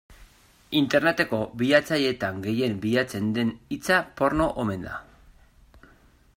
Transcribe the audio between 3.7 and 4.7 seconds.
hitza porno